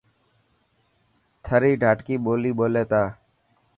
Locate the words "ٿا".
2.91-3.03